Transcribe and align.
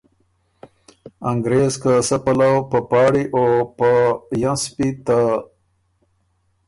انګرېز 1.31 1.73
که 1.81 1.93
سۀ 2.07 2.17
پلؤ 2.23 2.53
په 2.71 2.79
پاړی 2.89 3.25
او 3.35 3.45
په 3.77 3.89
ینسپی 4.41 4.89
ته 5.05 5.19